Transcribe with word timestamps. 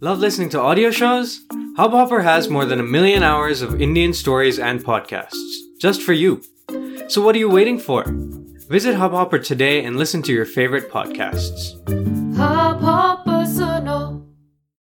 Love 0.00 0.20
listening 0.20 0.48
to 0.48 0.60
audio 0.60 0.92
shows? 0.92 1.40
Hubhopper 1.76 2.22
has 2.22 2.48
more 2.48 2.64
than 2.64 2.78
a 2.78 2.84
million 2.84 3.24
hours 3.24 3.62
of 3.62 3.82
Indian 3.82 4.12
stories 4.12 4.60
and 4.60 4.78
podcasts, 4.78 5.56
just 5.80 6.02
for 6.02 6.12
you. 6.12 6.40
So 7.08 7.20
what 7.20 7.34
are 7.34 7.40
you 7.40 7.50
waiting 7.50 7.80
for? 7.80 8.04
Visit 8.68 8.94
Hubhopper 8.94 9.44
today 9.44 9.84
and 9.84 9.96
listen 9.96 10.22
to 10.22 10.32
your 10.32 10.44
favorite 10.44 10.88
podcasts. 10.88 11.74